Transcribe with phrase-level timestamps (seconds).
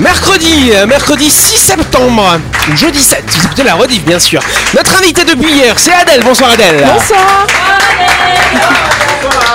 [0.00, 2.38] Mercredi, euh, mercredi 6 septembre,
[2.70, 4.40] ou jeudi 7, vous écoutez la rediff bien sûr.
[4.74, 6.22] Notre invité depuis hier, c'est Adèle.
[6.22, 6.86] Bonsoir Adèle.
[6.86, 7.46] Bonsoir.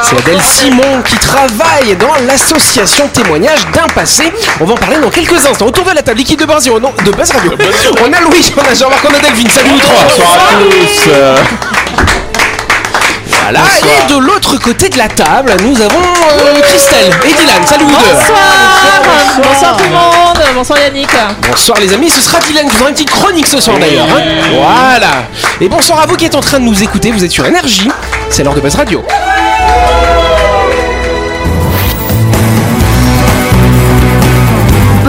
[0.04, 4.34] C'est Adèle Simon qui travaille dans l'association Témoignage d'un passé.
[4.60, 5.68] On va en parler dans quelques instants.
[5.68, 7.54] Autour de la table, l'équipe de Buzz Radio, non, de Buzz Radio.
[8.02, 9.50] On a Louis, on a Jean-Marc, on a Delphine.
[9.50, 10.04] Salut vous trois.
[10.04, 12.14] Bonsoir à tous.
[13.44, 13.60] Voilà,
[14.08, 17.62] et de l'autre côté de la table, nous avons euh, Christelle et Dylan.
[17.66, 17.98] Salut vous deux.
[17.98, 18.40] Bonsoir.
[19.44, 20.40] Bonsoir tout le monde.
[20.56, 21.10] Bonsoir Yannick.
[21.50, 24.06] Bonsoir les amis, ce sera Dylan qui fera une petite chronique ce soir d'ailleurs.
[24.06, 24.22] hein.
[24.54, 25.26] Voilà.
[25.60, 27.90] Et bonsoir à vous qui êtes en train de nous écouter, vous êtes sur Énergie,
[28.30, 29.04] c'est l'heure de Buzz Radio.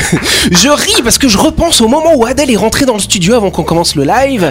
[0.50, 3.34] Je ris parce que je repense au moment où Adèle est rentrée dans le studio
[3.34, 4.50] avant qu'on commence le live.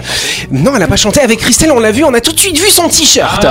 [0.50, 2.56] Non, elle n'a pas chanté avec Christelle, on l'a vu, on a tout de suite
[2.58, 3.46] vu son t-shirt.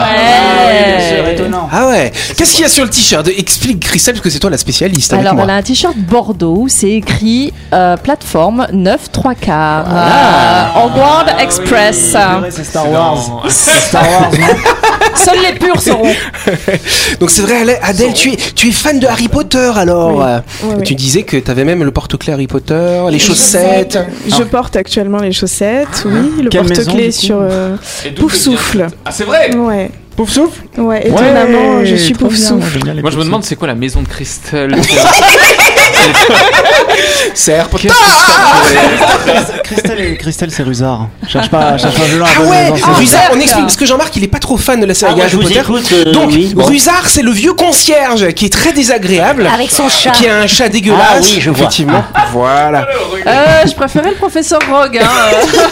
[1.71, 2.11] Ah ouais.
[2.35, 5.13] Qu'est-ce qu'il y a sur le t-shirt Explique Christelle parce que c'est toi la spécialiste
[5.13, 5.43] avec Alors, moi.
[5.45, 9.85] elle a un t-shirt Bordeaux, c'est écrit euh, plateforme 9 3 quarts.
[9.89, 10.73] Ah.
[10.85, 12.15] Hogwarts Express.
[12.49, 13.43] C'est Star Wars.
[13.49, 14.47] C'est Star Wars, non
[15.15, 16.13] Seuls les purs seront.
[17.19, 20.21] Donc c'est vrai, Adèle- tu es, tu es fan de Harry Potter alors.
[20.23, 20.83] Euh, oui, oui.
[20.83, 23.97] Tu disais que tu avais même le porte-clés Harry Potter, les chaussettes.
[24.27, 27.77] Je porte actuellement les chaussettes, oui, le porte-clés sur euh,
[28.17, 28.87] Pouf Souffle.
[29.05, 32.79] Ah, c'est vrai Ouais, Pouf souffle ouais, étonnamment, je suis Pouf Souffle.
[33.01, 34.75] Moi, je me demande c'est quoi la maison de Christelle
[37.33, 37.87] Souffle.
[39.63, 41.07] Christelle, et- Christelle c'est Rusard.
[41.27, 42.85] Cherche pas, cherche pas violent à Ah ouais, maison.
[42.93, 45.23] Rusard, on explique parce que Jean-Marc il est pas trop fan de la série Ah,
[45.23, 45.61] Harry Potter.
[45.93, 46.31] euh, Donc.
[46.57, 50.11] Rusard c'est le vieux concierge qui est très désagréable, Avec son chat.
[50.11, 51.01] qui a un chat dégueulasse.
[51.09, 51.59] Ah oui, je vois.
[51.59, 52.03] Effectivement.
[52.31, 52.87] Voilà.
[53.25, 54.99] Euh, je préférais le professeur Rogue.
[55.01, 55.07] Hein.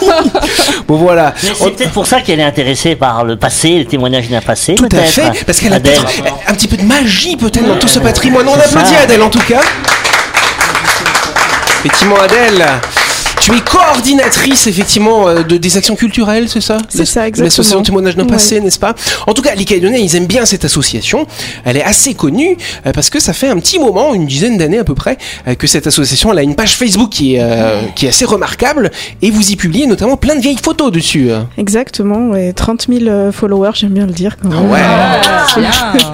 [0.02, 0.06] euh.
[0.88, 1.34] Bon voilà.
[1.36, 4.74] C'est peut-être pour ça qu'elle est intéressée par le passé, le témoignage d'un passé.
[4.74, 7.98] Tout à fait, parce qu'elle a un petit peu de magie peut-être dans tout ce
[7.98, 8.46] patrimoine.
[8.48, 8.94] On applaudit.
[8.96, 9.60] Adèle en tout cas.
[11.84, 12.80] Effectivement Adèle.
[13.40, 16.78] Tu es coordinatrice effectivement euh, de, des actions culturelles, c'est ça?
[16.88, 17.44] C'est ça, exactement.
[17.46, 18.30] L'association témoignage d'un Ouais.
[18.30, 18.94] passé, n'est-ce pas?
[19.28, 21.26] En tout cas, les Calédoniens, ils aiment bien cette association.
[21.64, 24.78] Elle est assez connue euh, parce que ça fait un petit moment, une dizaine d'années
[24.78, 25.16] à peu près,
[25.46, 28.24] euh, que cette association elle a une page Facebook qui est, euh, qui est assez
[28.24, 28.90] remarquable
[29.22, 31.30] et vous y publiez notamment plein de vieilles photos dessus.
[31.30, 31.42] euh.
[31.56, 34.70] Exactement, ouais, 30 000 euh, followers, j'aime bien le dire quand même.
[34.70, 34.80] Ouais.
[34.82, 35.48] Ah,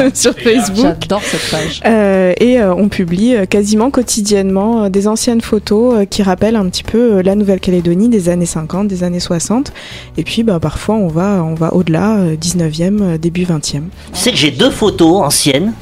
[0.14, 0.96] sur Facebook.
[1.00, 1.80] J'adore cette page.
[1.86, 7.11] Euh, et euh, on publie quasiment quotidiennement des anciennes photos qui rappellent un petit peu
[7.12, 9.72] euh, la Nouvelle-Calédonie des années 50, des années 60.
[10.16, 13.60] Et puis bah, parfois on va, on va au-delà, euh, 19e, euh, début 20e.
[13.62, 13.80] Tu
[14.12, 15.72] sais que j'ai deux photos anciennes.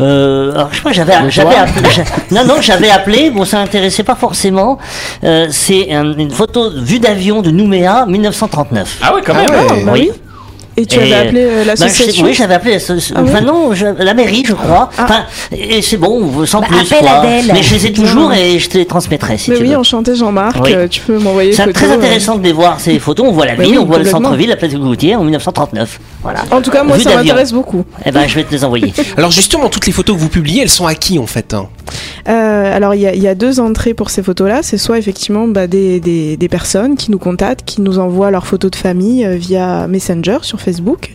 [0.00, 1.88] Euh, alors, je pas, j'avais, appelé,
[2.30, 4.78] non, non, j'avais appelé, bon, ça m'intéressait pas forcément.
[5.24, 8.98] Euh, c'est un- une photo vue d'avion de Nouméa, 1939.
[9.02, 9.46] Ah ouais, quand même.
[9.52, 10.12] Ah, bah oui.
[10.78, 13.14] Et tu Et, avais appelé euh, l'association oui, j'avais appelé l'association.
[13.18, 14.90] Ah oui enfin, non, je- la mairie, je crois.
[14.96, 15.04] Ah.
[15.04, 16.78] Enfin, et c'est bon, sans Bah, plus.
[16.80, 17.10] appelle quoi.
[17.18, 17.50] Adèle.
[17.52, 19.76] Mais je les ai toujours et je te les transmettrai si Mais tu oui, veux.
[19.76, 20.72] enchanté Jean-Marc, Oui.
[20.74, 21.94] euh, tu peux m'envoyer C'est photos, très euh.
[21.96, 23.26] intéressant de les voir ces photos.
[23.28, 25.24] On voit la Bah ville, oui, on voit le centre-ville, la place de Goutier en
[25.24, 25.98] 1939.
[26.22, 26.40] Voilà.
[26.52, 27.84] En tout cas, moi, Vue ça m'intéresse beaucoup.
[28.06, 28.92] Eh ben, je vais te les envoyer.
[29.16, 31.66] Alors justement, toutes les photos que vous publiez, elles sont à qui en fait hein?
[32.28, 34.60] Euh, alors, il y, a- il y a deux entrées pour ces photos-là.
[34.62, 38.46] C'est soit effectivement bah, des, des, des personnes qui nous contactent, qui nous envoient leurs
[38.46, 41.14] photos de famille euh, via Messenger sur Facebook.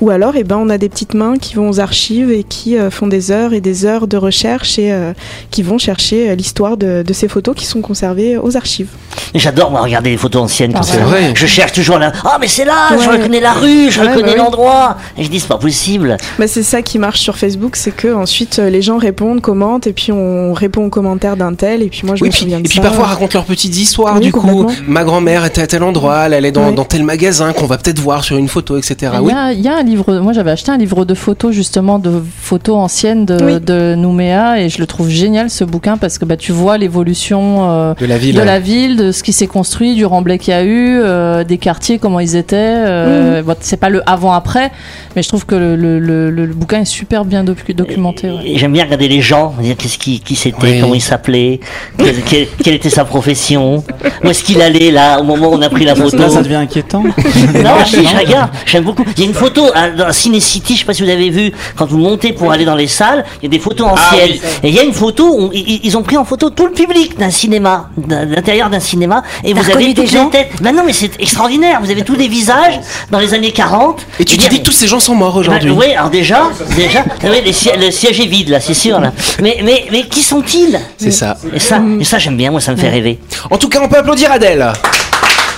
[0.00, 2.76] Ou alors, eh ben, on a des petites mains qui vont aux archives et qui
[2.76, 5.12] euh, font des heures et des heures de recherche et euh,
[5.50, 8.88] qui vont chercher euh, l'histoire de, de ces photos qui sont conservées aux archives.
[9.34, 10.94] J'adore moi regarder les photos anciennes comme Ah, ça.
[10.94, 11.32] c'est vrai.
[11.34, 12.12] Je cherche toujours là.
[12.24, 13.16] Ah mais c'est là, je Ouais.
[13.16, 14.38] reconnais la rue, je Ouais, reconnais bah oui.
[14.38, 14.96] l'endroit.
[15.16, 16.16] Et je dis c'est pas possible.
[16.38, 19.92] Bah, c'est ça qui marche sur Facebook, c'est que ensuite les gens répondent, commentent et
[19.92, 22.58] puis on répond aux commentaires d'un tel et puis moi je Oui, me puis, souviens
[22.60, 24.66] de et puis parfois racontent leurs petites histoires Oui, du coup.
[24.86, 26.74] Ma grand-mère était à tel endroit, elle allait dans, Oui.
[26.74, 29.12] dans tel magasin qu'on va peut-être voir sur une photo, etc.
[29.14, 29.32] Il y, Oui.
[29.34, 32.22] a, il y a un livre, moi j'avais acheté un livre de photos justement de
[32.40, 33.60] photos anciennes de, Oui.
[33.60, 37.70] de Nouméa et je le trouve génial ce bouquin parce que bah, tu vois l'évolution
[37.70, 38.36] euh, De la ville.
[38.36, 41.44] de la ville, de ce qui s'est construit, du remblai qu'il y a eu, euh,
[41.44, 42.56] des quartiers, comment ils étaient.
[42.58, 44.70] euh, bon, c'est pas le avant-après,
[45.16, 48.28] mais je trouve que le, le, le, le bouquin est super bien docu- documenté.
[48.30, 48.52] ouais.
[48.56, 50.80] J'aime bien regarder les gens, dire qu'est-ce qui, qui c'était, Oui.
[50.80, 51.60] comment il s'appelait,
[51.98, 53.82] quelle, quelle- quelle était sa profession,
[54.24, 56.16] où est-ce qu'il allait là au moment où on a pris la photo.
[56.16, 57.02] Là, ça devient inquiétant.
[57.54, 59.04] Non, je, je regarde, j'aime beaucoup.
[59.16, 61.30] Il y a une photo hein, dans Ciné City, je sais pas si vous avez
[61.30, 64.36] vu, quand vous montez pour aller dans les salles, il y a des photos anciennes.
[64.62, 66.72] Et il y a une photo où ils, ils ont pris en photo tout le
[66.72, 70.50] public d'un cinéma, l'intérieur d'un cinéma, et vous avez toutes les têtes.
[70.60, 71.80] Ben non, mais c'est extraordinaire.
[71.82, 72.78] Vous avez tous les visages
[73.10, 74.06] dans les années 40.
[74.20, 75.70] Et tu te dis que tous ces gens sont morts aujourd'hui.
[75.70, 76.42] oui, alors déjà,
[76.76, 79.12] déjà, oui, les si- le siège est vide là, c'est sûr là.
[79.42, 81.36] Mais, mais, mais qui sont-ils C'est ça.
[81.54, 83.20] Et ça, et ça j'aime bien, moi ça me fait rêver.
[83.50, 84.72] En tout cas, on peut applaudir Adèle.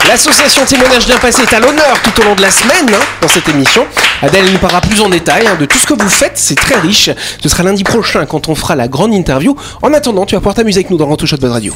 [0.07, 3.29] L'association Témoignage bien passé est à l'honneur tout au long de la semaine hein, dans
[3.29, 3.87] cette émission.
[4.21, 6.79] Adèle nous parlera plus en détail hein, de tout ce que vous faites, c'est très
[6.79, 7.09] riche.
[7.43, 9.57] Ce sera lundi prochain quand on fera la grande interview.
[9.81, 11.75] En attendant, tu vas pouvoir t'amuser avec nous dans le Shot Buzz Radio.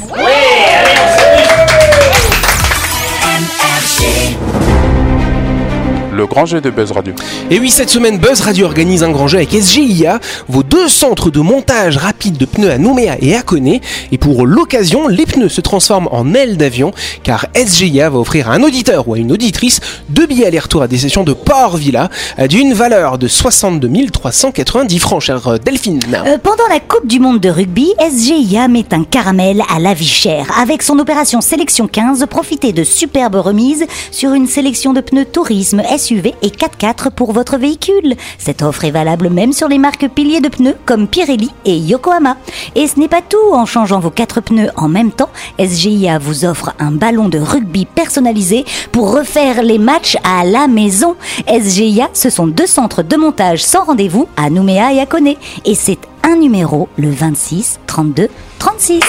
[6.25, 7.13] Le grand jeu de Buzz Radio.
[7.51, 11.29] Et oui, cette semaine, Buzz Radio organise un grand jeu avec SGIA, vos deux centres
[11.29, 13.83] de montage rapide de pneus à Nouméa et à Koné.
[14.11, 16.93] Et pour l'occasion, les pneus se transforment en ailes d'avion,
[17.25, 20.89] car SGIA va offrir à un auditeur ou à une auditrice deux billets aller-retour à
[20.89, 22.09] des sessions de Port Villa
[22.49, 26.01] d'une valeur de 62 390 francs, chère euh, Delphine.
[26.27, 30.07] Euh, pendant la Coupe du Monde de rugby, SGIA met un caramel à la vie
[30.07, 30.47] chère.
[30.59, 35.83] Avec son opération Sélection 15, profitez de superbes remises sur une sélection de pneus tourisme,
[35.99, 38.15] SUV et 4x4 pour votre véhicule.
[38.39, 42.37] Cette offre est valable même sur les marques piliers de pneus comme Pirelli et Yokohama.
[42.75, 46.45] Et ce n'est pas tout, en changeant vos quatre pneus en même temps, SGIA vous
[46.45, 51.17] offre un ballon de rugby personnalisé pour refaire les matchs à la maison.
[51.49, 55.39] SGIA, ce sont deux centres de montage sans rendez-vous à Nouméa et à Koné.
[55.65, 58.29] Et c'est un numéro, le 26 32
[58.59, 59.01] 36.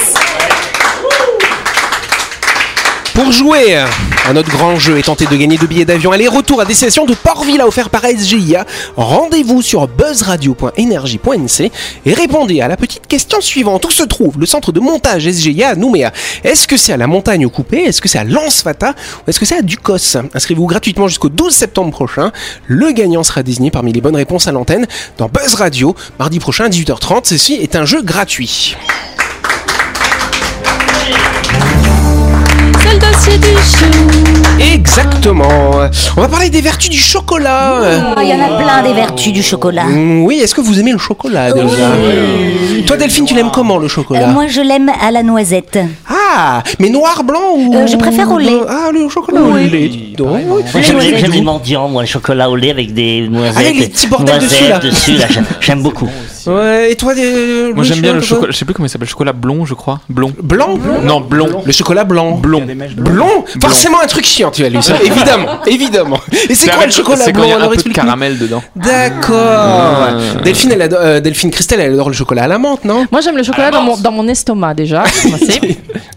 [3.13, 3.85] Pour jouer
[4.27, 7.13] à notre grand jeu et tenter de gagner deux billets d'avion aller-retour à destination de
[7.13, 8.65] Port-Villa offert par SGIA,
[8.97, 11.71] rendez-vous sur buzzradio.energie.nc
[12.05, 13.85] et répondez à la petite question suivante.
[13.85, 16.11] Où se trouve le centre de montage SGIA à Nouméa?
[16.43, 17.83] Est-ce que c'est à la montagne coupée?
[17.83, 20.17] Est-ce que c'est à Lens-Fata Ou est-ce que c'est à Ducos?
[20.33, 22.31] Inscrivez-vous gratuitement jusqu'au 12 septembre prochain.
[22.65, 24.87] Le gagnant sera désigné parmi les bonnes réponses à l'antenne
[25.19, 27.21] dans Buzz Radio, mardi prochain à 18h30.
[27.25, 28.75] Ceci est un jeu gratuit.
[32.85, 34.61] C'est le dossier du chou.
[34.73, 35.47] Exactement.
[36.17, 37.79] On va parler des vertus du chocolat.
[38.15, 39.85] Ah, Il y en a plein des vertus du chocolat.
[39.85, 41.89] Mm, Oui, est-ce que vous aimez le chocolat déjà
[42.85, 45.79] Toi Delphine, tu l'aimes comment le chocolat Euh, moi, je l'aime à la noisette.
[46.09, 48.51] Ah, mais noir, blanc ou Euh, je préfère au lait.
[48.69, 49.69] Ah, le chocolat au Oui.
[49.69, 49.87] lait.
[49.89, 50.27] dis donc.
[50.45, 50.83] Moi, Les
[51.17, 53.57] j'aime les mendiants, moi, le chocolat au lait avec des noisettes.
[53.57, 54.79] Avec les petits bordels noisettes dessus, là.
[54.79, 56.07] dessus, là, j'aime- J'aime beaucoup.
[56.47, 58.89] Ouais, et toi euh, Moi Louis, j'aime bien le chocolat, je sais plus comment il
[58.89, 59.99] s'appelle, chocolat blond je crois.
[60.09, 60.33] Blond.
[60.41, 61.63] Blanc Non, blond.
[61.65, 62.37] Le chocolat blanc.
[62.37, 62.65] Blond.
[62.97, 64.95] Blond Forcément un truc chiant, tu as lu ça.
[65.03, 66.19] évidemment, évidemment.
[66.49, 67.93] Et c'est quoi le chocolat C'est quand il y blanc a un alors peu de
[67.93, 68.61] caramel dedans.
[68.75, 69.35] D'accord.
[69.37, 70.41] Euh.
[70.43, 73.05] Delphine, elle adore, euh, Delphine Christelle, elle adore le chocolat à la menthe, non?
[73.11, 75.03] Moi j'aime le chocolat dans mon, dans mon estomac déjà.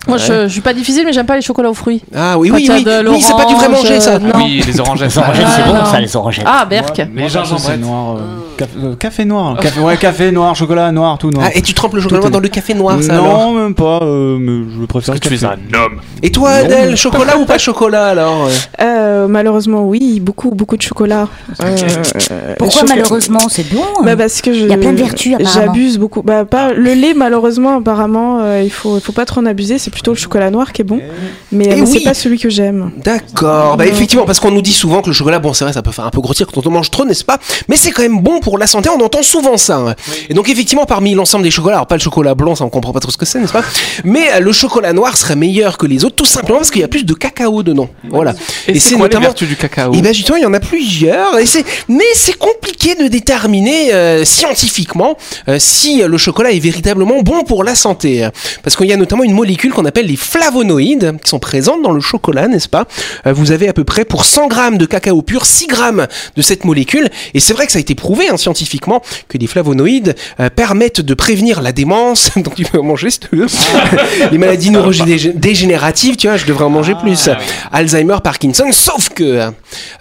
[0.08, 2.02] Moi je, je suis pas difficile mais j'aime pas les chocolats aux fruits.
[2.14, 2.84] Ah oui, Quand oui, oui.
[3.08, 4.14] Oui, c'est pas du vrai manger ça.
[4.14, 4.30] euh, non.
[4.36, 5.08] Oui, les orangettes.
[5.10, 6.44] Les orangettes, c'est Ah, bon, ça, les orangettes.
[6.46, 6.96] Ah Berk.
[7.14, 8.16] Les c'est noir.
[8.16, 8.20] euh,
[8.56, 9.56] café, euh, café noir.
[9.60, 11.46] Café, ouais, café noir, chocolat noir, tout noir.
[11.48, 13.52] Ah, et tu trempes le chocolat Tout est- dans le café noir, ça non, alors
[13.52, 14.00] même pas.
[14.02, 15.46] euh, mais je préfère le Tu es café.
[15.46, 16.00] un homme.
[16.22, 18.48] Et toi, Adèle, chocolat ou pas chocolat alors
[18.80, 21.28] Euh, malheureusement, oui, beaucoup, beaucoup de chocolat.
[21.62, 21.76] Euh,
[22.58, 25.36] Pourquoi chocolat- malheureusement c'est bon bah parce que je, Il y a plein de vertus.
[25.54, 26.22] J'abuse beaucoup.
[26.22, 29.78] Bah pas le lait malheureusement apparemment euh, il faut faut pas trop en abuser.
[29.78, 31.00] C'est plutôt le chocolat noir qui est bon.
[31.50, 31.86] Mais Eh oui.
[31.92, 32.92] c'est pas celui que j'aime.
[33.04, 35.82] D'accord, bah effectivement, parce qu'on nous dit souvent que le chocolat, bon, c'est vrai, ça
[35.82, 37.38] peut faire un peu grossir quand on en mange trop, n'est-ce pas?
[37.66, 39.78] Mais c'est quand même bon pour la santé, on entend souvent ça.
[39.78, 39.94] hein.
[40.28, 42.92] Et donc, effectivement, parmi l'ensemble des chocolats, alors pas le chocolat blanc, ça on comprend
[42.92, 43.64] pas trop ce que c'est, n'est-ce pas?
[44.04, 46.84] Mais euh, le chocolat noir serait meilleur que les autres, tout simplement parce qu'il y
[46.84, 47.88] a plus de cacao dedans.
[48.08, 48.34] Voilà.
[48.68, 49.92] Et, c'est quoi les vertus du cacao?
[49.94, 53.92] Et ben justement, il y en a plusieurs, et c'est mais c'est compliqué de déterminer
[53.92, 55.16] euh, scientifiquement
[55.48, 58.28] euh, si le chocolat est véritablement bon pour la santé,
[58.62, 61.92] parce qu'il y a notamment une molécule qu'on appelle les flavonoïdes qui sont présentes dans
[61.92, 62.86] le chocolat, n'est-ce pas?
[63.26, 66.42] Euh, Vous avez à peu près pour 100 grammes de cacao pur 6 grammes de
[66.42, 70.14] cette molécule, et c'est vrai que ça a été prouvé hein, scientifiquement que les flavonoïdes
[70.40, 73.46] euh, permettent de prévenir la démence, donc tu peux en manger si tu veux,
[74.30, 77.28] les maladies neurodégénératives, tu vois, je devrais en manger plus,
[77.72, 79.50] Alzheimer, Parkinson, sauf que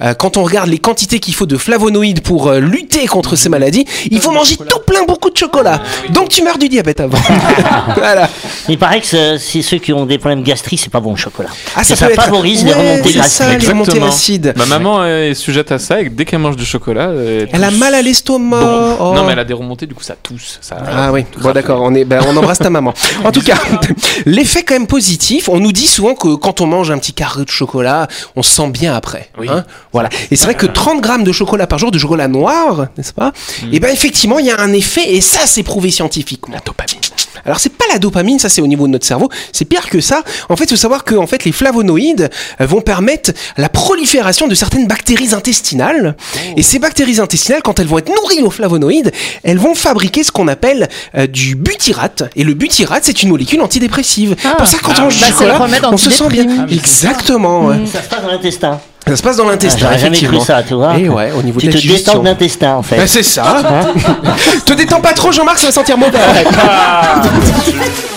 [0.02, 3.50] euh, quand on regarde les quantités qu'il faut de flavonoïdes pour euh, lutter contre ces
[3.50, 5.82] maladies, il faut manger tout plein beaucoup de chocolat.
[6.10, 7.18] Donc tu meurs du diabète avant.
[7.96, 8.30] voilà.
[8.70, 11.18] Il paraît que c'est- c'est ceux qui ont des problèmes gastriques, c'est pas bon le
[11.18, 11.50] chocolat.
[11.76, 13.62] Ah, ça ça peut être- favorise les Ouais, remontées c'est ça, gastriques.
[13.62, 14.12] les remontées Exactement.
[14.14, 14.54] acides.
[14.58, 17.12] Ma maman est sujette à ça et dès qu'elle mange du chocolat.
[17.14, 18.60] Elle, Elle a mal à l'estomac.
[18.60, 18.98] Bon.
[19.00, 19.14] Oh.
[19.16, 20.60] Non, mais elle a des remontées, du coup ça tousse.
[20.62, 22.94] Ça, Ah oui, bon d'accord, on est, ben, on embrasse ta maman.
[23.24, 23.56] En tout cas,
[24.26, 25.50] l'effet quand même positif.
[25.50, 28.52] On nous dit souvent que quand on mange un petit carré de chocolat, on se
[28.56, 29.30] sent bien après.
[29.38, 29.48] Oui.
[29.50, 29.64] hein.
[29.94, 30.10] voilà.
[30.32, 33.32] Et c'est vrai que 30 grammes de chocolat par jour, de chocolat noir, n'est-ce pas?
[33.72, 36.54] Et ben effectivement, il y a un effet, et ça c'est prouvé scientifiquement.
[36.56, 37.00] La dopamine.
[37.46, 39.30] Alors c'est pas la dopamine, ça c'est au niveau de notre cerveau.
[39.54, 40.24] C'est pire que ça.
[40.50, 44.48] En fait, il faut savoir que en fait, les flavonoïdes euh, vont permettre la prolifération
[44.48, 46.16] de certaines bactéries intestinales.
[46.56, 49.12] Et ces bactéries intestinales, quand elles vont être nourries aux flavonoïdes,
[49.44, 52.24] elles vont fabriquer ce qu'on appelle euh, du butyrate.
[52.36, 54.36] Et le butyrate, c'est une molécule antidépressive.
[54.44, 54.56] Ah.
[54.58, 55.60] Pour ça, quand Ah on mange Bah, chocolat,
[55.92, 56.66] on se sent bien.
[56.72, 57.68] Exactement.
[57.68, 57.76] ouais.
[57.94, 58.80] Ça se passe dans l'intestin.
[59.08, 60.40] Ça se passe dans Ah, l'intestin, J'aurais jamais effectivement.
[60.40, 60.98] cru ça, tu vois.
[60.98, 62.98] Et ouais, au niveau tu de la te détends de l'intestin en fait.
[62.98, 63.62] Ben, c'est ça.
[64.66, 66.18] Te détends pas trop, Jean-Marc, ça va sentir mauvais.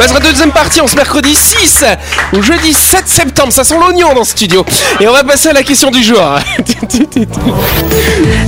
[0.00, 1.84] Buzz Radio deuxième partie, on se mercredi 6
[2.32, 3.52] ou jeudi 7 septembre.
[3.52, 4.64] Ça sent l'oignon dans ce studio.
[4.98, 6.18] Et on va passer à la question du jour.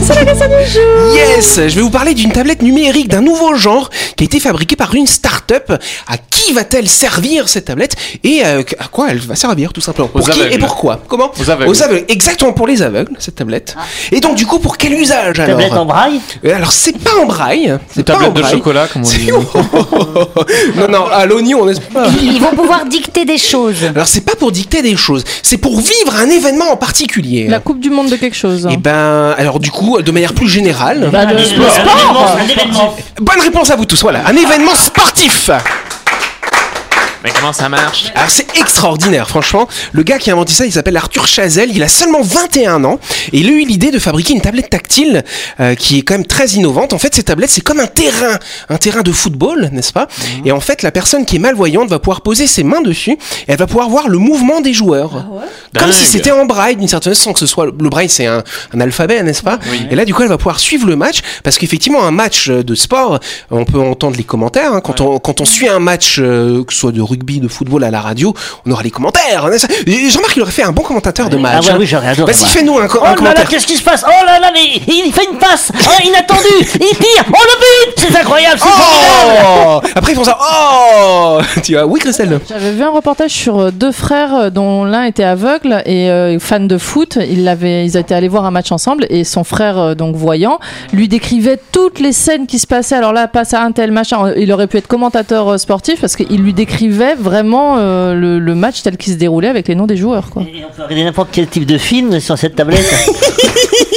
[0.02, 1.14] C'est la question du jour.
[1.14, 4.76] Yes, je vais vous parler d'une tablette numérique d'un nouveau genre qui a été fabriquée
[4.76, 5.70] par une start-up.
[6.08, 7.96] À qui va-t-elle servir cette tablette?
[8.24, 10.08] Et euh, à quoi elle va servir tout simplement?
[10.14, 10.54] Aux Pour qui aveugles.
[10.54, 11.00] et pourquoi?
[11.06, 11.30] Comment?
[11.38, 11.50] Aux
[11.82, 12.04] aveugles.
[12.08, 13.76] Exactement pour les aveugles cette tablette.
[14.10, 15.58] Et donc du coup pour quel usage alors?
[15.58, 16.20] Tablette en braille?
[16.46, 17.78] Euh, Alors c'est pas en braille.
[17.90, 19.30] C'est Une pas en tablette de chocolat, comme on dit.
[20.76, 21.26] non non à
[22.22, 23.84] Ils vont pouvoir dicter des choses.
[23.94, 27.46] Alors c'est pas pour dicter des choses, c'est pour vivre un événement en particulier.
[27.48, 28.68] La Coupe du Monde de quelque chose.
[28.70, 31.08] Et ben alors du coup de manière plus générale.
[31.12, 31.98] Bah, le- Un le sport, un sport.
[31.98, 32.96] événement, un événement.
[33.20, 34.00] Bonne réponse à vous tous.
[34.02, 35.50] Voilà, un événement sportif.
[37.24, 38.06] Mais comment ça marche?
[38.14, 39.68] Alors c'est extraordinaire, franchement.
[39.92, 41.70] Le gars qui a inventé ça, il s'appelle Arthur Chazelle.
[41.72, 42.98] Il a seulement 21 ans
[43.32, 45.22] et il a eu l'idée de fabriquer une tablette tactile
[45.60, 46.92] euh, qui est quand même très innovante.
[46.92, 48.38] En fait, cette tablette, c'est comme un terrain,
[48.68, 50.08] un terrain de football, n'est-ce pas?
[50.44, 53.18] Et en fait, la personne qui est malvoyante va pouvoir poser ses mains dessus et
[53.48, 55.24] elle va pouvoir voir le mouvement des joueurs,
[55.78, 58.42] comme si c'était en braille d'une certaine façon, que ce soit le braille, c'est un,
[58.74, 59.58] un alphabet, n'est-ce pas?
[59.90, 62.62] Et là, du coup, elle va pouvoir suivre le match parce qu'effectivement, un match euh,
[62.64, 64.72] de sport, on peut entendre les commentaires.
[64.72, 64.80] hein.
[64.80, 67.84] quand on quand on suit un match, euh, que ce soit de rugby, de football
[67.84, 68.34] à la radio,
[68.66, 69.46] on aura les commentaires.
[69.86, 71.66] Jean-Marc, il aurait fait un bon commentateur de Ah match.
[71.66, 71.76] ouais, hein.
[71.78, 72.32] oui, j'aurais adoré.
[72.32, 73.48] Vas-y, fais-nous un, co- Oh un là là, commentaire.
[73.48, 74.04] qu'est-ce qui se passe?
[74.06, 76.40] Oh là là, mais il fait une passe oh, Inattendu
[76.74, 80.38] Il tire Oh le but C'est incroyable, c'est formidable Oh Après ils font ça.
[80.40, 82.40] Oh Tu vois, oui Christelle.
[82.48, 86.38] J'avais vu un reportage sur euh, deux frères euh, dont l'un était aveugle et euh,
[86.38, 87.18] fan de foot.
[87.20, 90.58] Ils, l'avaient- ils étaient allés voir un match ensemble et son frère, euh, donc voyant,
[90.92, 92.96] lui décrivait toutes les scènes qui se passaient.
[92.96, 94.32] Alors là, passe à un tel machin.
[94.36, 98.82] Il aurait pu être commentateur sportif parce qu'il lui décrivait vraiment euh, le, le match
[98.82, 100.30] tel qu'il se déroulait avec les noms des joueurs.
[100.30, 100.42] Quoi.
[100.42, 102.80] Et on peut regarder n'importe quel type de film sur cette tablette.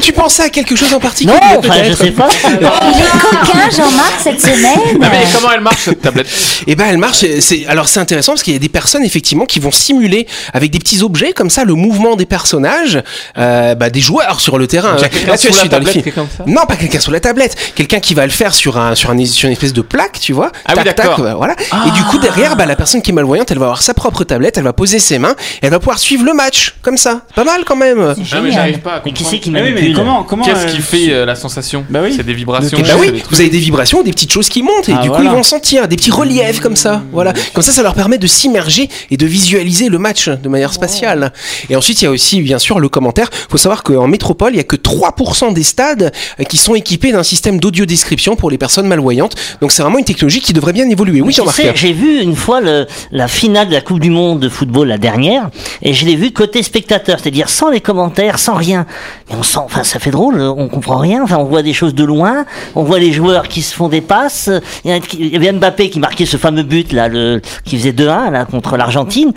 [0.00, 2.28] Tu pensais à quelque chose en particulier Non, enfin, je sais pas.
[2.44, 4.98] Il est coquin, Jean-Marc, cette semaine.
[5.02, 6.26] Ah, mais comment elle marche cette tablette?
[6.66, 7.24] Eh ben elle marche.
[7.40, 10.70] C'est alors c'est intéressant parce qu'il y a des personnes effectivement qui vont simuler avec
[10.70, 13.02] des petits objets comme ça le mouvement des personnages,
[13.38, 14.96] euh, bah, des joueurs sur le terrain.
[15.26, 17.56] Là, tu la tablette comme ça Non, pas quelqu'un sur la tablette.
[17.74, 20.32] Quelqu'un qui va le faire sur un sur un sur une espèce de plaque, tu
[20.32, 20.50] vois.
[20.64, 21.54] Ah oui, tac, voilà.
[21.86, 24.24] Et du coup derrière, bah, la personne qui est malvoyante, elle va avoir sa propre
[24.24, 27.22] tablette, elle va poser ses mains, et elle va pouvoir suivre le match comme ça.
[27.28, 28.00] C'est Pas mal quand même.
[28.32, 29.30] Ah, mais j'arrive pas à Mais qui comprendre.
[29.30, 32.00] c'est qui oui, mais manipule comment, comment Qu'est-ce euh, qui fait euh, la sensation Bah
[32.02, 32.12] oui.
[32.16, 32.76] C'est des vibrations.
[32.78, 35.08] De- Bah oui, vous avez des vibrations, des petites choses qui montent et Ah, du
[35.08, 35.30] coup voilà.
[35.30, 37.02] ils vont sentir des petits reliefs comme ça.
[37.12, 40.72] Voilà, comme ça ça leur permet de s'immerger et de visualiser le match de manière
[40.72, 41.32] spatiale.
[41.70, 43.30] Et ensuite il y a aussi bien sûr le commentaire.
[43.50, 47.12] Faut savoir qu'en métropole il y a que 3% des stades euh, qui sont équipés
[47.12, 49.34] d'un système d'audio description pour les personnes malvoyantes.
[49.60, 51.20] Donc c'est vraiment une technologie qui devrait bien évoluer.
[51.20, 51.60] Oui Jean-Marc.
[51.74, 54.98] j'ai vu une fois le, la finale de la Coupe du Monde de football, la
[54.98, 55.50] dernière,
[55.82, 57.93] et je l'ai vu côté spectateur, c'est-à-dire sans les commentaires,
[58.36, 58.86] sans rien.
[59.30, 61.94] Mais on sent, enfin, ça fait drôle, on comprend rien, enfin, on voit des choses
[61.94, 64.50] de loin, on voit les joueurs qui se font des passes.
[64.84, 68.44] Il y, avait Mbappé qui marquait ce fameux but, là, le, qui faisait 2-1, là,
[68.44, 69.32] contre l'Argentine.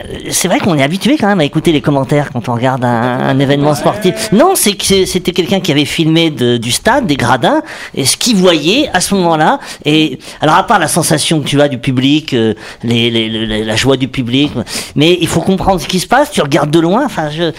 [0.00, 2.84] Euh, C'est vrai qu'on est habitué quand même à écouter les commentaires quand on regarde
[2.84, 2.88] un,
[3.20, 4.32] un événement sportif.
[4.32, 7.62] Non, c'est que c'était quelqu'un qui avait filmé du stade, des gradins,
[7.94, 9.58] et ce qu'il voyait à ce moment-là.
[9.84, 13.64] Et alors à part la sensation que tu as du public, euh, les, les- les-
[13.64, 14.52] la joie du public,
[14.96, 16.30] mais il faut comprendre ce qui se passe.
[16.30, 17.04] Tu regardes de loin.
[17.04, 17.52] Enfin, je,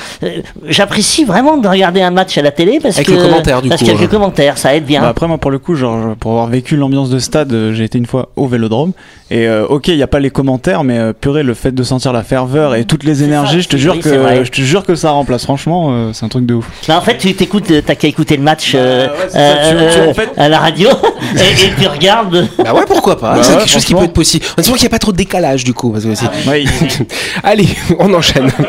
[0.67, 3.69] j'apprécie vraiment de regarder un match à la télé parce Avec que le commentaire, du
[3.69, 4.01] parce coup, qu'il y a hein.
[4.01, 5.01] quelques commentaires, ça aide bien.
[5.01, 7.83] Bah après moi pour le coup genre pour avoir vécu l'ambiance de stade euh, j'ai
[7.85, 8.91] été une fois au Vélodrome
[9.31, 11.83] et euh, ok il y a pas les commentaires mais euh, purée le fait de
[11.83, 14.85] sentir la ferveur et toutes les énergies je te jure oui, que je te jure
[14.85, 16.67] que ça remplace franchement euh, c'est un truc de ouf.
[16.87, 19.55] Bah, en fait, tu t'écoutes, euh, t'as qu'à écouter le match euh, ouais, c'est ça,
[19.69, 20.89] tu- tu- euh, en fait- à la radio
[21.35, 22.47] et, et tu regardes.
[22.63, 23.35] Bah ouais, pourquoi pas.
[23.35, 24.45] Bah c'est ouais, quelque chose qui peut être possible.
[24.57, 25.91] On qu'il n'y a pas trop de décalage du coup.
[25.91, 26.63] Parce que c'est- Ouais,
[27.43, 27.67] Allez,
[27.99, 28.49] on enchaîne.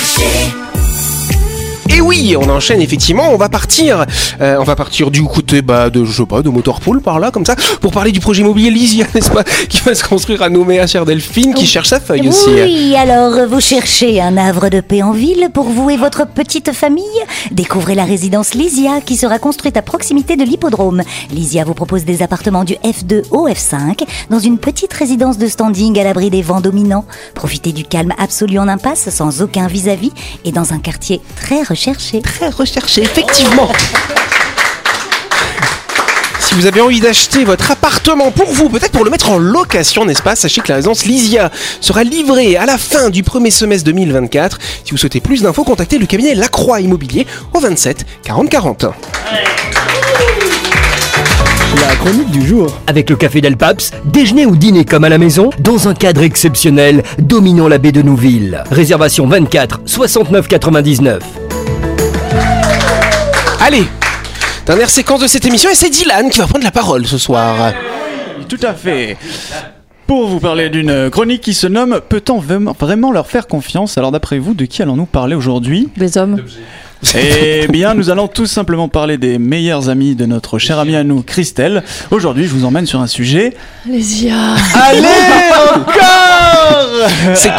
[0.00, 0.67] She
[1.98, 3.32] Et oui, on enchaîne effectivement.
[3.32, 4.06] On va partir,
[4.40, 7.32] euh, on va partir du côté bah, de je sais pas de Motorpool par là
[7.32, 10.48] comme ça pour parler du projet immobilier Lysia, n'est-ce pas, qui va se construire à
[10.48, 12.50] Nouméa, chère Delphine, qui cherche sa feuille aussi.
[12.50, 16.72] Oui, alors vous cherchez un havre de paix en ville pour vous et votre petite
[16.72, 17.02] famille?
[17.50, 21.02] Découvrez la résidence Lysia qui sera construite à proximité de l'hippodrome.
[21.32, 25.98] Lysia vous propose des appartements du F2 au F5 dans une petite résidence de standing
[25.98, 27.06] à l'abri des vents dominants.
[27.34, 30.12] Profitez du calme absolu en impasse sans aucun vis-à-vis
[30.44, 31.87] et dans un quartier très recherché.
[31.96, 33.72] Très recherché, effectivement.
[36.40, 40.06] Si vous avez envie d'acheter votre appartement pour vous, peut-être pour le mettre en location,
[40.06, 40.34] n'est-ce pas?
[40.34, 41.50] Sachez que la résidence Lysia
[41.82, 44.58] sera livrée à la fin du premier semestre 2024.
[44.82, 48.86] Si vous souhaitez plus d'infos, contactez le cabinet Lacroix Immobilier au 27 40 40.
[51.82, 52.74] La chronique du jour.
[52.86, 56.22] Avec le Café Del Paps, déjeuner ou dîner comme à la maison, dans un cadre
[56.22, 58.64] exceptionnel, dominant la baie de Nouville.
[58.70, 61.47] Réservation 24 69 99.
[63.68, 63.84] Allez
[64.64, 67.74] Dernière séquence de cette émission et c'est Dylan qui va prendre la parole ce soir.
[68.48, 69.18] Tout à fait.
[70.06, 73.98] Pour vous parler d'une chronique qui se nomme Peut-on vraiment- leur faire confiance?
[73.98, 75.90] Alors d'après vous, de qui allons-nous parler aujourd'hui?
[75.98, 76.42] Les hommes.
[77.14, 81.04] Eh bien, nous allons tout simplement parler des meilleurs amis de notre chère amie à
[81.04, 81.82] nous, Christelle.
[82.10, 83.54] Aujourd'hui, je vous emmène sur un sujet.
[83.88, 84.34] Les IA.
[84.74, 85.06] Allez
[85.76, 87.52] encore C'est-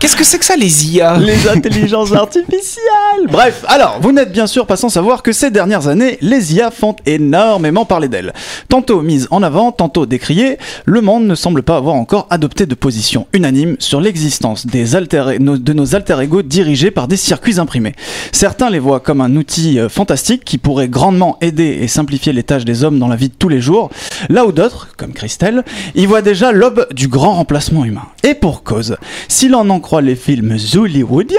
[0.00, 4.46] Qu'est-ce que c'est que ça les IA Les intelligences artificielles Bref, alors, vous n'êtes bien
[4.46, 8.32] sûr pas sans savoir que ces dernières années, les IA font énormément parler d'elles.
[8.68, 12.74] Tantôt mises en avant, tantôt décriées, le monde ne semble pas avoir encore adopté de
[12.74, 17.94] position unanime sur l'existence des alter nos- de nos alter-ego dirigés par des circuits imprimés.
[18.32, 22.42] Certains les voient comme un outil euh, fantastique qui pourrait grandement aider et simplifier les
[22.42, 23.90] tâches des hommes dans la vie de tous les jours,
[24.28, 28.06] là où d'autres, comme Christelle, y voient déjà l'aube du grand remplacement humain.
[28.24, 28.96] Et pour cause,
[29.28, 31.38] si l'on en croit les films hollywoodiens,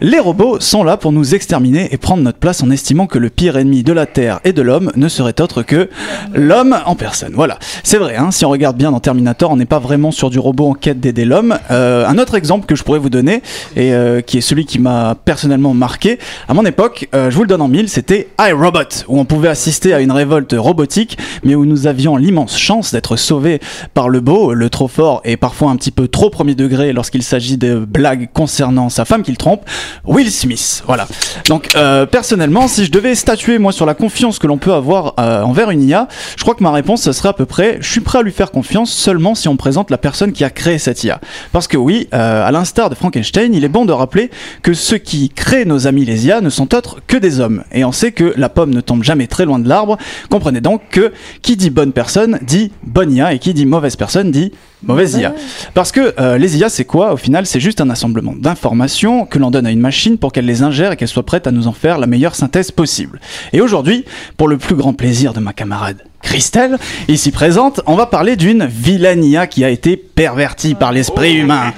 [0.00, 3.30] les robots sont là pour nous exterminer et prendre notre place en estimant que le
[3.30, 5.88] pire ennemi de la Terre et de l'homme ne serait autre que
[6.34, 7.32] l'homme en personne.
[7.34, 10.28] Voilà, c'est vrai, hein, si on regarde bien dans Terminator, on n'est pas vraiment sur
[10.28, 11.58] du robot en quête d'aider l'homme.
[11.70, 13.42] Euh, un autre exemple que je pourrais vous donner,
[13.74, 16.18] et euh, qui est celui qui m'a personnellement marqué,
[16.48, 19.48] à mon époque, euh, je vous le donne en mille, c'était iRobot, où on pouvait
[19.48, 23.60] assister à une révolte robotique, mais où nous avions l'immense chance d'être sauvés
[23.94, 27.22] par le beau, le trop fort et parfois un petit peu trop premier degré lorsqu'il
[27.22, 29.62] s'agit de blagues concernant sa femme qu'il trompe,
[30.04, 30.82] Will Smith.
[30.86, 31.06] Voilà.
[31.48, 35.14] Donc euh, personnellement, si je devais statuer moi sur la confiance que l'on peut avoir
[35.18, 37.90] euh, envers une IA, je crois que ma réponse ce serait à peu près, je
[37.90, 40.78] suis prêt à lui faire confiance seulement si on présente la personne qui a créé
[40.78, 41.20] cette IA.
[41.52, 44.30] Parce que oui, à l'instar de Frankenstein, il est bon de rappeler
[44.62, 47.62] que ceux qui créent nos amis les IA ne sont autres que des hommes.
[47.72, 49.98] Et on sait que la pomme ne tombe jamais très loin de l'arbre.
[50.30, 54.30] Comprenez donc que qui dit bonne personne dit bonne IA et qui dit mauvaise personne
[54.30, 54.52] dit
[54.86, 55.34] mauvaise IA.
[55.74, 59.38] Parce que euh, les IA, c'est quoi Au final, c'est juste un assemblement d'informations que
[59.38, 61.66] l'on donne à une machine pour qu'elle les ingère et qu'elle soit prête à nous
[61.66, 63.20] en faire la meilleure synthèse possible.
[63.52, 64.04] Et aujourd'hui,
[64.36, 68.66] pour le plus grand plaisir de ma camarade Christelle, ici présente, on va parler d'une
[68.66, 71.72] vilaine IA qui a été pervertie par l'esprit humain.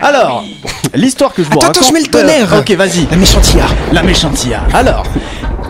[0.00, 0.44] Alors,
[0.94, 1.76] l'histoire que je vous Attends, raconte...
[1.78, 2.54] attends, je mets le tonnerre.
[2.54, 3.06] Euh, ok, vas-y.
[3.10, 3.66] La méchante IA.
[3.92, 4.62] La méchante IA.
[4.72, 5.04] Alors,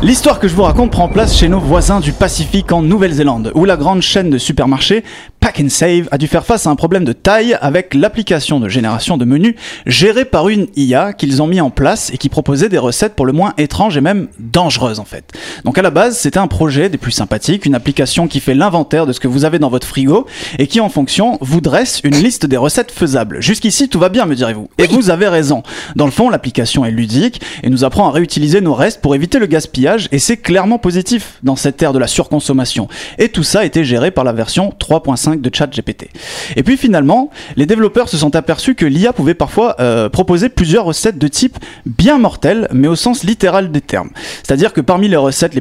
[0.02, 3.64] l'histoire que je vous raconte prend place chez nos voisins du Pacifique en Nouvelle-Zélande, où
[3.64, 5.02] la grande chaîne de supermarchés
[5.40, 8.68] Pack and Save a dû faire face à un problème de taille avec l'application de
[8.68, 9.54] génération de menus
[9.87, 13.26] gérée par une IA qu'ils ont mis en place et qui proposait des recettes pour
[13.26, 15.32] le moins étranges et même dangereuses en fait.
[15.64, 19.06] Donc à la base, c'était un projet des plus sympathiques, une application qui fait l'inventaire
[19.06, 20.26] de ce que vous avez dans votre frigo
[20.58, 23.40] et qui en fonction vous dresse une liste des recettes faisables.
[23.40, 24.68] Jusqu'ici, tout va bien, me direz-vous.
[24.78, 25.62] Et vous avez raison.
[25.96, 29.38] Dans le fond, l'application est ludique et nous apprend à réutiliser nos restes pour éviter
[29.38, 32.88] le gaspillage et c'est clairement positif dans cette ère de la surconsommation.
[33.18, 36.11] Et tout ça été géré par la version 3.5 de ChatGPT.
[36.57, 40.85] Et puis finalement, les développeurs se sont aperçus que l'IA pouvait parfois euh, proposer plusieurs
[40.85, 44.11] recettes de type bien mortel, mais au sens littéral des termes.
[44.42, 45.61] C'est-à-dire que parmi les recettes les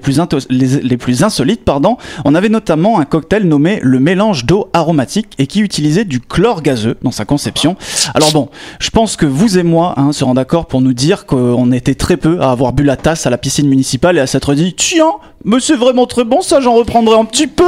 [0.97, 5.61] plus insolites, pardon, on avait notamment un cocktail nommé le mélange d'eau aromatique et qui
[5.61, 7.75] utilisait du chlore gazeux dans sa conception.
[8.13, 11.71] Alors bon, je pense que vous et moi hein, serons d'accord pour nous dire qu'on
[11.71, 15.13] était très peu à avoir bu la tasse à la piscine municipale s'être dit tiens,
[15.45, 17.67] Mais c'est vraiment très bon, ça, j'en reprendrai un petit peu.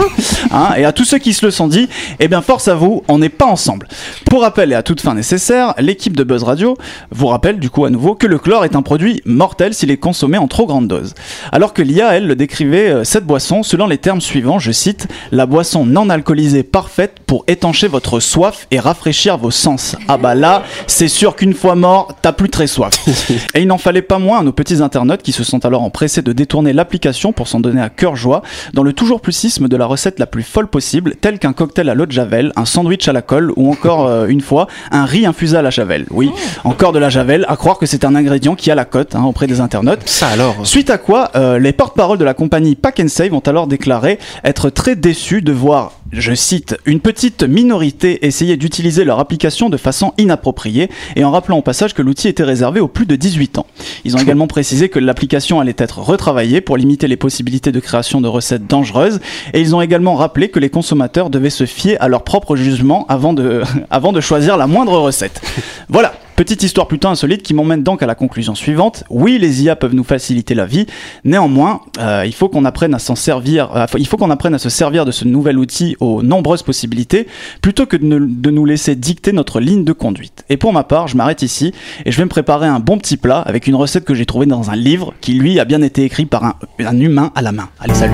[0.51, 1.88] Hein, et à tous ceux qui se le sont dit,
[2.19, 3.88] eh bien, force à vous, on n'est pas ensemble.
[4.25, 6.75] Pour rappel et à toute fin nécessaire, l'équipe de Buzz Radio
[7.12, 9.97] vous rappelle du coup à nouveau que le chlore est un produit mortel s'il est
[9.97, 11.13] consommé en trop grande dose.
[11.51, 15.08] Alors que l'IA, elle, le décrivait euh, cette boisson selon les termes suivants, je cite,
[15.32, 19.95] la boisson non alcoolisée parfaite pour étancher votre soif et rafraîchir vos sens.
[20.08, 22.93] Ah bah là, c'est sûr qu'une fois mort, t'as plus très soif.
[23.53, 26.21] et il n'en fallait pas moins à nos petits internautes qui se sont alors empressés
[26.21, 28.41] de détourner l'application pour s'en donner à cœur joie
[28.74, 31.89] dans le toujours plus sisme de la recette la plus folle possible, tel qu'un cocktail
[31.89, 35.06] à l'eau de javel, un sandwich à la colle ou encore euh, une fois un
[35.06, 36.06] riz infusé à la javel.
[36.12, 36.32] Oui,
[36.63, 39.24] encore de la javel, à croire que c'est un ingrédient qui a la cote hein,
[39.24, 40.02] auprès des internautes.
[40.06, 40.56] Ça alors.
[40.65, 44.19] Suite à quoi, euh, les porte-parole de la compagnie Pack and Save ont alors déclaré
[44.43, 49.78] être très déçus de voir, je cite, une petite minorité essayer d'utiliser leur application de
[49.78, 53.60] façon inappropriée et en rappelant au passage que l'outil était réservé aux plus de 18
[53.60, 53.67] ans.
[54.06, 58.22] Ils ont également précisé que l'application allait être retravaillée pour limiter les possibilités de création
[58.22, 59.19] de recettes dangereuses
[59.54, 63.06] et ils ont également rappelé que les consommateurs devaient se fier à leur propre jugement
[63.08, 65.41] avant de, avant de choisir la moindre recette.
[65.89, 66.13] Voilà.
[66.39, 69.04] Petite histoire plutôt insolite qui m'emmène donc à la conclusion suivante.
[69.10, 70.86] Oui, les IA peuvent nous faciliter la vie.
[71.25, 73.75] Néanmoins, euh, il faut qu'on apprenne à s'en servir.
[73.75, 77.28] euh, il faut qu'on apprenne à se servir de ce nouvel outil aux nombreuses possibilités,
[77.62, 80.45] plutôt que de, nous laisser dicter notre ligne de conduite.
[80.47, 81.73] Et pour ma part, je m'arrête ici
[82.06, 84.45] et je vais me préparer un bon petit plat avec une recette que j'ai trouvée
[84.45, 87.67] dans un livre qui lui a bien été écrit par un humain à la main.
[87.82, 88.13] Allez, salut.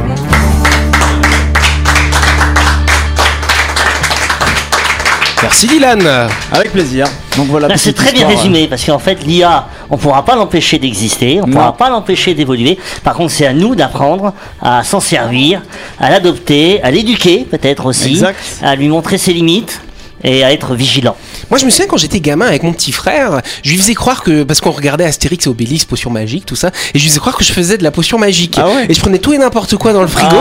[5.45, 6.01] Merci Dylan.
[6.51, 7.05] Avec plaisir.
[7.37, 7.67] Donc voilà.
[7.67, 11.45] Là, c'est très bien résumé parce qu'en fait, l'IA, on pourra pas l'empêcher d'exister, on
[11.45, 11.53] Non.
[11.53, 12.79] pourra pas l'empêcher d'évoluer.
[13.03, 15.61] Par contre, c'est à nous d'apprendre à s'en servir,
[15.99, 18.39] à l'adopter, à l'éduquer peut-être aussi, Exact.
[18.63, 19.81] à lui montrer ses limites
[20.23, 21.15] et à être vigilant.
[21.49, 24.23] Moi, je me souviens quand j'étais gamin avec mon petit frère, je lui faisais croire
[24.23, 27.19] que parce qu'on regardait Astérix et Obélix, potion magique, tout ça, et je lui faisais
[27.19, 28.55] croire que je faisais de la potion magique.
[28.57, 30.35] Ah ouais Et je prenais tout et n'importe quoi dans le frigo,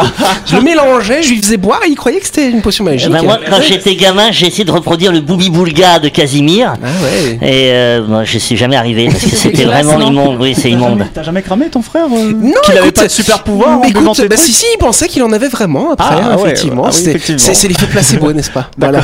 [0.47, 3.09] je le mélangeais, je lui faisais boire, et il croyait que c'était une potion magique.
[3.11, 6.75] Eh ben, moi, quand j'étais gamin, j'ai essayé de reproduire le Boubi Boulga de Casimir.
[6.83, 7.39] Ah ouais.
[7.43, 10.37] Et euh, moi, je suis jamais arrivé parce que c'était vraiment non immonde.
[10.41, 11.05] Oui, c'est immonde.
[11.13, 14.21] t'as jamais cramé ton frère euh, Non, Qu'il avait pas de super pouvoir mais écoute,
[14.29, 16.85] bah si, si, il pensait qu'il en avait vraiment après, Ah, hein, ouais, effectivement.
[16.87, 17.39] ah oui, effectivement.
[17.45, 18.71] C'est c'est l'effet placebo, n'est-ce pas?
[18.79, 19.01] Voilà.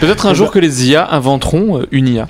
[0.00, 2.28] Peut-être un jour que les IA inventeront euh, une IA.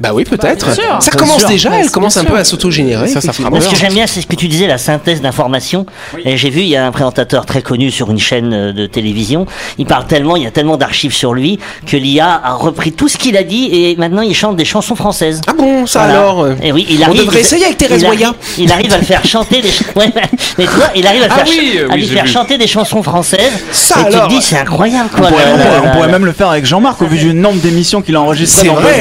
[0.00, 0.66] Bah oui, peut-être.
[0.66, 0.96] bien sûr.
[1.00, 1.48] ça commence sûr.
[1.48, 3.08] déjà, elle commence un peu à s'auto-générer.
[3.08, 5.86] Ça, ça fera ce que j'aime bien, c'est ce que tu disais, la synthèse d'informations.
[6.24, 8.86] Et j'ai vu, il y a un présentateur très connu sur une chaîne euh, de
[8.86, 9.46] télévision.
[9.78, 13.08] Il parle tellement, il y a tellement d'archives sur lui que l'IA a repris tout
[13.08, 15.40] ce qu'il a dit et maintenant il chante des chansons françaises.
[15.46, 16.14] Ah bon, ça Voilà.
[16.20, 18.34] alors euh, Et oui, il On arrive, devrait essayer avec Thérèse il arrive- Moya.
[18.58, 19.68] Il arrive à le faire chanter des.
[19.96, 20.10] Ouais,
[20.58, 22.30] mais tu vois, il arrive à, le Ah faire, oui, à oui, lui faire vu.
[22.30, 23.52] chanter des chansons françaises.
[23.72, 24.28] Ça et tu alors.
[24.28, 25.28] te dis, c'est incroyable On quoi.
[25.28, 28.00] pourrait, on pourrait- on pourrait même le faire avec Jean-Marc au vu du nombre d'émissions
[28.00, 29.00] qu'il a enregistrées C'est vrai.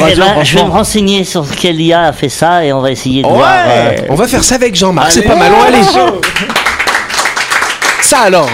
[0.88, 3.34] Renseigner sur quel IA a fait ça et on va essayer de Ouais.
[3.34, 3.50] voir.
[3.68, 5.82] euh, On va faire ça avec Jean-Marc, c'est pas mal, on allez.
[8.02, 8.50] Ça alors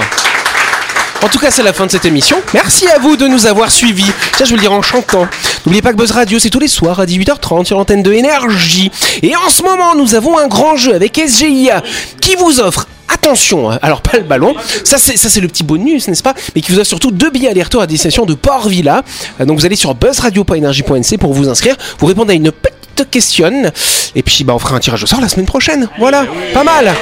[1.24, 2.36] en tout cas, c'est la fin de cette émission.
[2.54, 4.12] Merci à vous de nous avoir suivis.
[4.38, 5.26] Ça, je veux le dire en chantant.
[5.66, 8.92] N'oubliez pas que Buzz Radio, c'est tous les soirs à 18h30 sur l'antenne de Énergie.
[9.22, 11.82] Et en ce moment, nous avons un grand jeu avec SGIA
[12.20, 12.88] qui vous offre.
[13.14, 16.34] Attention, hein, alors pas le ballon, ça c'est ça c'est le petit bonus, n'est-ce pas?
[16.56, 19.04] Mais qui vous offre surtout deux billets aller-retour à destination de Port Villa.
[19.40, 21.76] Euh, Donc vous allez sur buzzradio.energie.nc pour vous inscrire.
[22.00, 23.72] Vous répondez à une petite question
[24.16, 25.88] et puis bah on fera un tirage au sort la semaine prochaine.
[26.00, 26.94] Voilà, pas mal.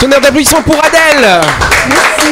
[0.00, 1.22] Tonnerre d'applaudissements pour Adèle.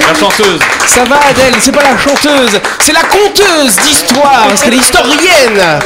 [0.08, 0.60] La chanteuse.
[0.86, 5.80] Ça va Adèle, c'est pas la chanteuse, c'est la conteuse d'histoire, parce qu'elle est historienne.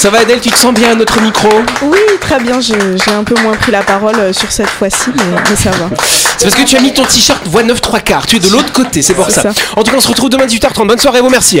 [0.00, 1.50] Ça va Adèle, tu te sens bien à notre micro
[1.82, 2.58] Oui, très bien.
[2.58, 2.74] J'ai
[3.12, 5.90] un peu moins pris la parole euh, sur cette fois-ci, mais, mais ça va.
[6.38, 8.48] C'est parce que tu as mis ton t-shirt voix 9 3 quarts, tu es de
[8.48, 9.42] l'autre côté, c'est pour ça.
[9.42, 9.50] ça.
[9.76, 10.86] En tout cas, on se retrouve demain 18h30.
[10.86, 11.60] Bonne soirée, vous, merci.